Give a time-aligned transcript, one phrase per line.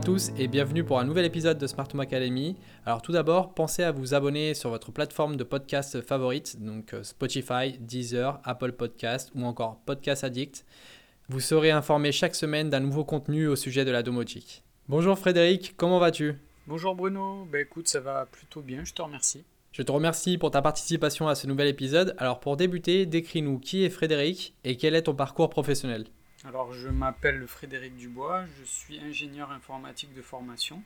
[0.00, 2.56] Bonjour à tous et bienvenue pour un nouvel épisode de Smart Home Academy.
[2.86, 7.02] Alors tout d'abord, pensez à vous abonner sur votre plateforme de podcast favorite, donc euh,
[7.02, 10.64] Spotify, Deezer, Apple Podcast ou encore Podcast Addict.
[11.28, 14.64] Vous serez informé chaque semaine d'un nouveau contenu au sujet de la domotique.
[14.88, 16.34] Bonjour Frédéric, comment vas-tu?
[16.66, 19.44] Bonjour Bruno, bah écoute, ça va plutôt bien, je te remercie.
[19.72, 22.14] Je te remercie pour ta participation à ce nouvel épisode.
[22.16, 26.06] Alors pour débuter, décris-nous qui est Frédéric et quel est ton parcours professionnel?
[26.44, 30.82] Alors, je m'appelle Frédéric Dubois, je suis ingénieur informatique de formation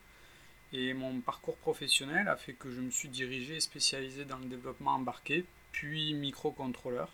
[0.72, 4.46] et mon parcours professionnel a fait que je me suis dirigé et spécialisé dans le
[4.46, 7.08] développement embarqué, puis microcontrôleur,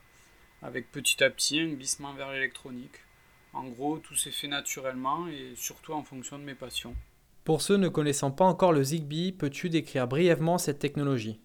[0.63, 3.05] avec petit à petit un glissement vers l'électronique.
[3.53, 6.97] En gros, tout s'est fait naturellement et surtout en fonction de mes passions.
[7.45, 11.41] Pour ceux ne connaissant pas encore le Zigbee, peux-tu décrire brièvement cette technologie?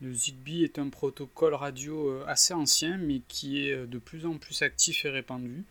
[0.00, 4.26] Le Zigbee est un protocole radio euh, assez ancien mais qui est euh, de plus
[4.26, 5.64] en plus actif et répandu.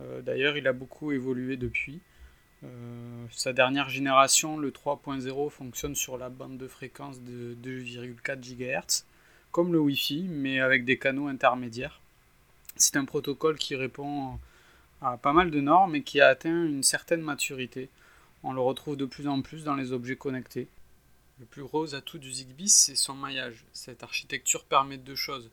[0.00, 2.00] Euh, d'ailleurs, il a beaucoup évolué depuis.
[2.64, 9.04] Euh, sa dernière génération, le 3.0, fonctionne sur la bande de fréquence de 2,4 GHz,
[9.52, 12.00] comme le Wi-Fi, mais avec des canaux intermédiaires.
[12.76, 14.38] C'est un protocole qui répond
[15.00, 17.88] à pas mal de normes et qui a atteint une certaine maturité.
[18.42, 20.68] On le retrouve de plus en plus dans les objets connectés.
[21.38, 23.64] Le plus gros atout du Zigbee, c'est son maillage.
[23.72, 25.50] Cette architecture permet deux choses.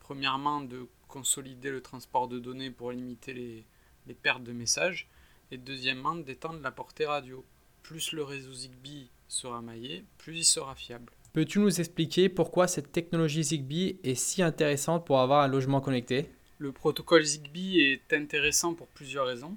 [0.00, 3.64] Premièrement, de consolider le transport de données pour limiter les,
[4.06, 5.08] les pertes de messages,
[5.50, 7.44] et deuxièmement d'étendre la portée radio.
[7.82, 11.12] Plus le réseau Zigbee sera maillé, plus il sera fiable.
[11.32, 16.30] Peux-tu nous expliquer pourquoi cette technologie Zigbee est si intéressante pour avoir un logement connecté?
[16.58, 19.56] Le protocole Zigbee est intéressant pour plusieurs raisons.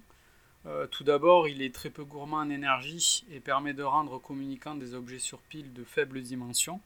[0.66, 4.20] Euh, tout d'abord, il est très peu gourmand en énergie et permet de rendre aux
[4.20, 6.81] communicants des objets sur pile de faibles dimensions.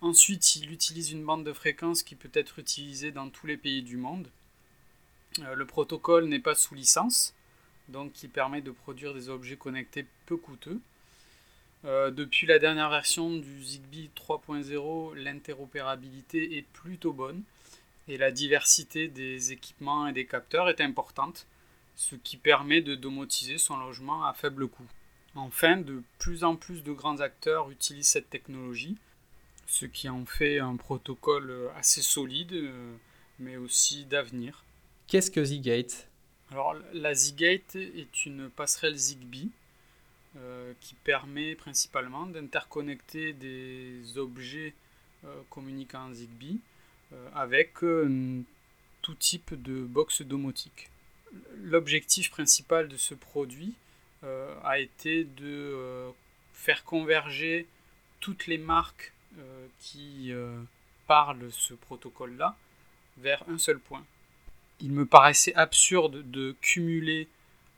[0.00, 3.82] Ensuite, il utilise une bande de fréquence qui peut être utilisée dans tous les pays
[3.82, 4.28] du monde.
[5.42, 7.34] Euh, le protocole n'est pas sous licence,
[7.88, 10.80] donc il permet de produire des objets connectés peu coûteux.
[11.84, 17.42] Euh, depuis la dernière version du Zigbee 3.0, l'interopérabilité est plutôt bonne
[18.08, 21.46] et la diversité des équipements et des capteurs est importante,
[21.96, 24.86] ce qui permet de domotiser son logement à faible coût.
[25.36, 28.96] Enfin, de plus en plus de grands acteurs utilisent cette technologie,
[29.66, 32.96] ce qui en fait un protocole assez solide, euh,
[33.38, 34.64] mais aussi d'avenir.
[35.10, 36.06] Qu'est-ce que Zgate
[36.52, 39.50] Alors, la Zgate est une passerelle Zigbee
[40.36, 44.72] euh, qui permet principalement d'interconnecter des objets
[45.24, 46.60] euh, communiquant en Zigbee
[47.12, 47.80] euh, avec
[49.02, 50.90] tout type de box domotique.
[51.56, 53.74] L'objectif principal de ce produit
[54.22, 56.08] a été de
[56.52, 57.66] faire converger
[58.20, 59.12] toutes les marques
[59.80, 60.32] qui
[61.08, 62.56] parlent ce protocole-là
[63.18, 64.04] vers un seul point
[64.82, 67.28] il me paraissait absurde de cumuler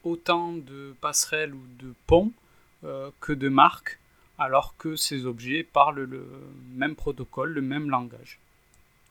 [0.05, 2.33] autant de passerelles ou de ponts
[2.85, 3.99] euh, que de marques,
[4.39, 6.27] alors que ces objets parlent le
[6.75, 8.39] même protocole, le même langage.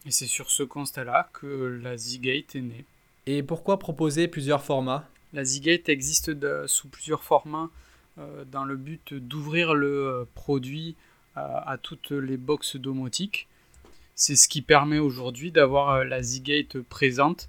[0.05, 2.85] Et c'est sur ce constat-là que la Zigate est née.
[3.27, 5.07] Et pourquoi proposer plusieurs formats?
[5.33, 6.31] La Zigate existe
[6.67, 7.69] sous plusieurs formats
[8.17, 10.95] euh, dans le but d'ouvrir le euh, produit
[11.33, 13.47] à toutes les boxes domotiques.
[14.15, 17.47] C'est ce qui permet aujourd'hui d'avoir la Zigate présente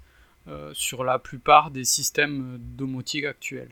[0.73, 3.71] sur la plupart des systèmes domotiques actuels.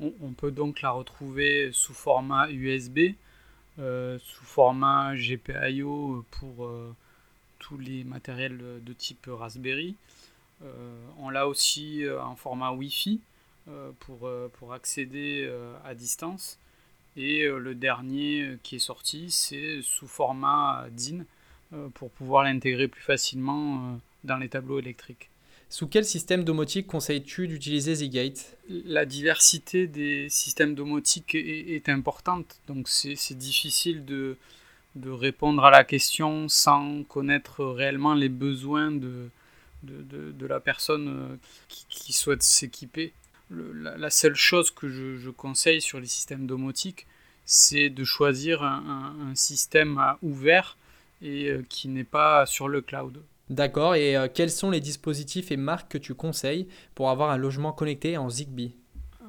[0.00, 3.14] On, peut donc la retrouver sous format USB,
[3.78, 6.92] euh, sous format GPIO pour euh,
[7.60, 9.94] tous les matériels de type Raspberry.
[11.18, 13.20] on l'a aussi en format Wi-Fi
[14.00, 15.48] pour accéder
[15.84, 16.58] à distance.
[17.16, 21.24] Et le dernier qui est sorti, c'est sous format DIN
[21.94, 25.31] pour pouvoir l'intégrer plus facilement dans les tableaux électriques.
[25.72, 32.90] Sous quel système domotique conseilles-tu d'utiliser Zigate La diversité des systèmes domotiques est, importante, donc
[32.90, 34.36] c'est difficile de,
[34.96, 39.30] de, répondre à la question sans connaître réellement les besoins de,
[39.84, 41.36] de, de la personne euh,
[41.88, 43.14] qui, souhaite s'équiper.
[43.50, 47.06] La, seule chose que je, conseille sur les systèmes domotiques,
[47.46, 50.76] c'est de choisir un système ouvert
[51.22, 53.22] et euh, qui n'est pas sur le cloud.
[53.52, 57.36] D'accord, et euh, quels sont les dispositifs et marques que tu conseilles pour avoir un
[57.36, 58.72] logement connecté en Zigbee?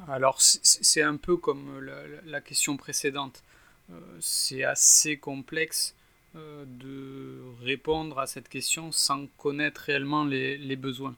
[0.08, 1.86] Alors c'est un peu comme
[2.26, 3.44] la, question précédente.
[3.92, 5.94] Euh, c'est assez complexe
[6.38, 11.16] euh, de répondre à cette question sans connaître réellement les, besoins.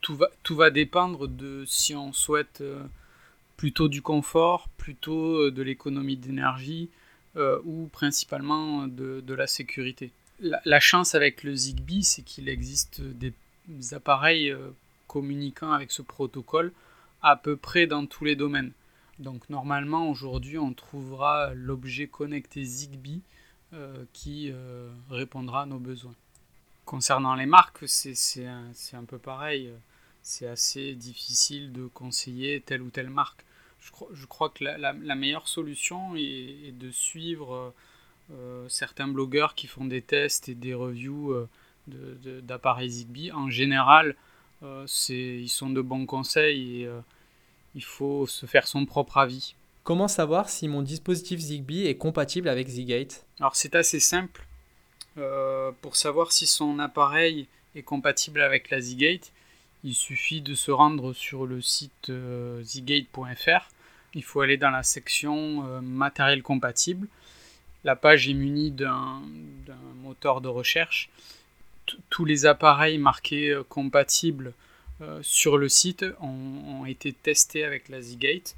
[0.00, 2.60] Tout va, tout va, dépendre de si on souhaite
[3.56, 6.90] plutôt du confort, plutôt de l'économie d'énergie
[7.36, 13.32] ou principalement de la sécurité la, chance avec le Zigbee, c'est qu'il existe des
[13.92, 14.70] appareils euh,
[15.06, 16.72] communiquant avec ce protocole
[17.22, 18.72] à peu près dans tous les domaines.
[19.18, 23.22] Donc normalement aujourd'hui on trouvera l'objet connecté Zigbee
[24.12, 24.52] qui
[25.10, 26.14] répondra à nos besoins.
[26.84, 29.70] Concernant les marques, c'est un, un, peu pareil.
[30.22, 33.44] C'est assez difficile de conseiller telle ou telle marque.
[33.80, 37.74] Je, crois, je crois que la, meilleure solution est, de suivre euh,
[38.68, 41.48] certains blogueurs qui font des tests et des reviews euh,
[42.42, 43.32] d'appareils Zigbee.
[43.32, 44.14] En général,
[44.62, 46.90] euh, ils sont de bons conseils et
[47.74, 49.54] il faut se faire son propre avis.
[49.84, 54.46] Comment savoir si mon dispositif Zigbee est compatible avec Zgate Alors c'est assez simple.
[55.80, 59.32] pour savoir si son appareil est compatible avec la Zgate,
[59.84, 62.12] il suffit de se rendre sur le site
[62.62, 63.68] zgate.fr.
[64.14, 67.08] Il faut aller dans la section matériel compatible
[67.84, 69.22] la page est munie d'un
[70.02, 71.10] moteur de recherche.
[72.10, 74.52] tous les appareils marqués euh, compatibles
[75.00, 78.56] euh, sur le site ont, été testés avec la Zgate.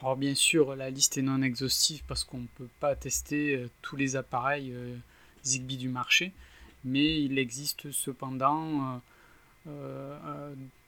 [0.00, 3.70] Alors bien sûr, la liste est non exhaustive parce qu'on ne peut pas tester euh,
[3.82, 4.72] tous les appareils
[5.44, 6.32] Zigbee du marché,
[6.84, 9.00] mais il existe cependant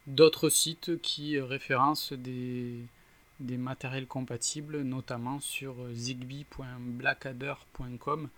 [0.07, 2.77] d'autres sites qui référencent des,
[3.41, 8.29] des matériels compatibles, notamment sur zigbee.blackadder.com,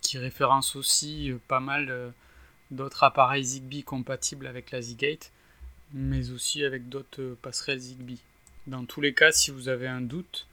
[0.00, 2.10] qui référence aussi euh, pas mal euh,
[2.70, 5.32] d'autres appareils Zigbee compatibles avec la Zgate,
[5.92, 8.20] mais aussi avec d'autres euh, passerelles Zigbee.
[8.66, 10.46] Dans tous les cas, si vous avez un doute,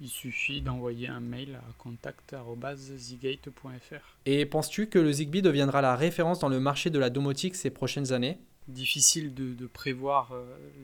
[0.00, 4.16] il suffit d'envoyer un mail à contact.zigate.fr.
[4.26, 7.70] Et penses-tu que le Zigbee deviendra la référence dans le marché de la domotique ces
[7.70, 8.38] prochaines années?
[8.68, 10.34] Difficile de, prévoir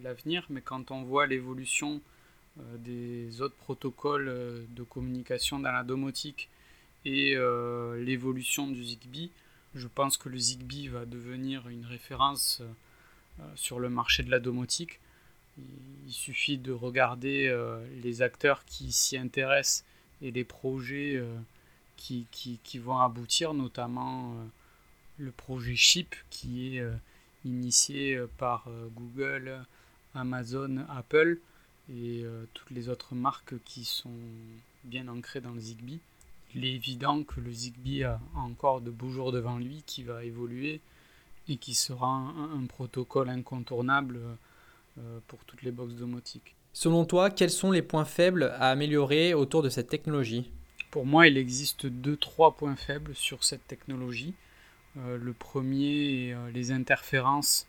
[0.03, 1.99] l'avenir, mais quand on voit l'évolution euh,
[2.79, 6.49] des autres protocoles euh, de communication dans la domotique
[7.05, 9.31] et euh, l'évolution du Zigbee,
[9.75, 12.63] je pense que le Zigbee va devenir une référence
[13.55, 14.99] sur le marché de la domotique.
[15.59, 17.55] Il suffit de regarder
[18.03, 19.85] les acteurs qui s'y intéressent
[20.23, 21.23] et les projets
[21.97, 22.27] qui,
[22.83, 24.35] vont aboutir, notamment
[25.19, 26.85] le projet Chip qui est
[27.45, 29.65] initié par Google,
[30.15, 31.39] Amazon, Apple
[31.91, 34.11] et euh, toutes les autres marques qui sont
[34.85, 36.01] bien ancrées dans le Zigbee.
[36.55, 40.25] Il est évident que le Zigbee a encore de beaux jours devant lui, qui va
[40.25, 40.81] évoluer
[41.49, 44.21] et qui sera un, protocole incontournable
[44.99, 46.55] euh, pour toutes les boxes domotiques.
[46.75, 50.51] Selon toi, quels sont les points faibles à améliorer autour de cette technologie?
[50.91, 54.35] Pour moi, il existe deux, trois points faibles sur cette technologie.
[54.99, 57.67] Euh, le premier est les interférences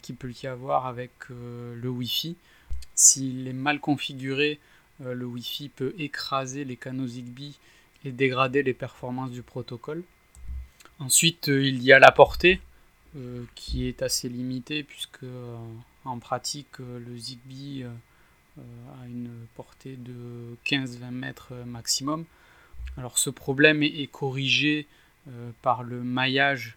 [0.00, 2.36] qu'il peut y avoir avec le Wi-Fi.
[2.94, 4.58] S'il est mal configuré,
[5.04, 7.58] euh, le Wi-Fi peut écraser les canaux Zigbee
[8.04, 10.02] et dégrader les performances du protocole.
[10.98, 12.60] Ensuite, euh, il y a la portée
[13.16, 15.24] euh, qui est assez limitée puisque
[16.04, 22.24] en pratique le Zigbee a une portée de 15-20 mètres maximum.
[22.96, 24.88] Alors ce problème est corrigé
[25.62, 26.76] par le maillage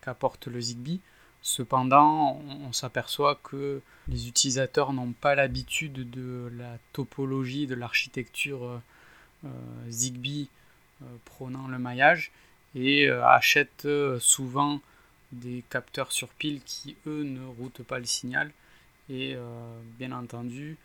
[0.00, 1.00] qu'apporte le Zigbee.
[1.48, 8.78] Cependant, on, s'aperçoit que les utilisateurs n'ont pas l'habitude de la topologie, de l'architecture euh,
[9.46, 9.48] euh,
[9.88, 10.50] Zigbee
[11.00, 12.32] euh, prônant le maillage
[12.74, 14.82] et achètent souvent
[15.32, 18.52] des capteurs sur pile qui, eux, ne routent pas le signal.
[19.08, 19.34] Et
[19.98, 20.76] bien entendu,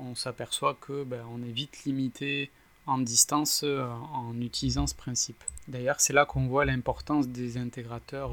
[0.00, 2.50] on s'aperçoit que ben, on est vite limité
[2.86, 5.44] en distance en utilisant ce principe.
[5.68, 8.32] D'ailleurs, c'est là qu'on voit l'importance des intégrateurs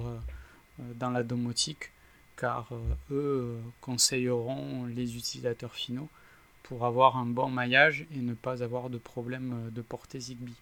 [0.96, 1.92] dans la domotique,
[2.38, 2.78] car euh,
[3.12, 6.10] eux euh, conseilleront les utilisateurs finaux
[6.64, 10.56] pour avoir un bon maillage et ne pas avoir de problème de portée Zigbee.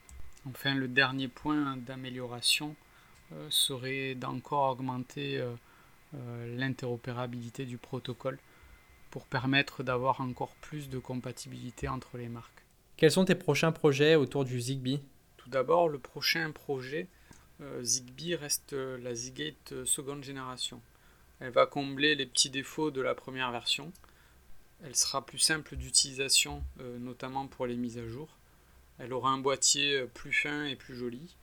[0.47, 2.75] Enfin, le dernier point d'amélioration
[3.49, 5.45] serait d'encore augmenter
[6.55, 8.39] l'interopérabilité du protocole
[9.11, 12.63] pour permettre d'avoir encore plus de compatibilité entre les marques.
[12.97, 14.99] Quels sont tes prochains projets autour du Zigbee?
[15.37, 17.18] Tout d'abord, le prochain projet euh,
[17.81, 20.81] Zigbee reste euh, la Zigate euh, seconde génération.
[21.39, 23.91] Elle va combler les petits défauts de la première version.
[24.83, 26.63] Elle sera plus simple d'utilisation,
[26.99, 28.29] notamment pour les mises à jour.
[28.97, 31.35] Elle aura un boîtier plus fin et plus joli.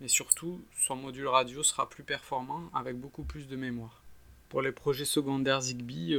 [0.00, 4.02] Mais surtout, son module radio sera plus performant avec beaucoup plus de mémoire.
[4.48, 6.18] Pour les projets secondaires Zigbee,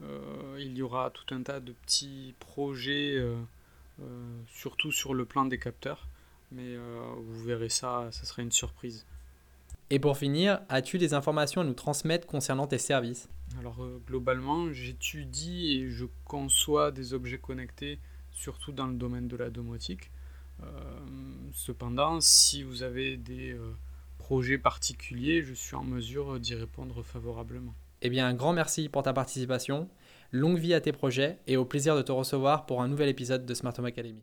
[0.00, 3.20] il y aura tout un tas de petits projets,
[4.48, 6.06] surtout sur le plan des capteurs
[6.50, 9.06] mais euh, vous verrez ça, ça sera une surprise.
[9.90, 13.28] Et pour finir, as-tu des informations à nous transmettre concernant tes services?
[13.58, 17.98] Alors euh, globalement, j'étudie et je conçois des objets connectés,
[18.30, 20.10] surtout dans le domaine de la domotique.
[20.62, 20.66] Euh,
[21.52, 23.56] cependant, si vous avez des
[24.18, 27.74] projets particuliers, je suis en mesure d'y répondre favorablement.
[28.02, 29.88] Eh bien, un grand merci pour ta participation,
[30.32, 33.44] longue vie à tes projets et au plaisir de te recevoir pour un nouvel épisode
[33.44, 34.22] de Smart Home Academy.